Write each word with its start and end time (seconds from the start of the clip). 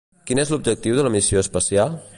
Quin 0.29 0.39
és 0.43 0.53
l'objectiu 0.53 0.97
de 1.01 1.05
la 1.09 1.13
missió 1.19 1.43
espacial? 1.47 1.99